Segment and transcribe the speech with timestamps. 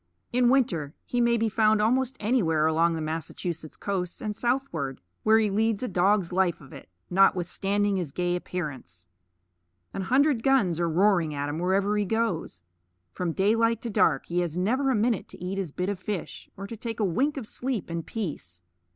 [0.33, 5.37] In winter he may be found almost anywhere along the Massachusetts coast and southward, where
[5.37, 9.05] he leads a dog's life of it, notwithstanding his gay appearance.
[9.93, 12.63] An hundred guns are roaring at him wherever he goes.
[13.11, 16.49] From daylight to dark he has never a minute to eat his bit of fish,
[16.57, 18.59] or to take a wink of sleep in peace.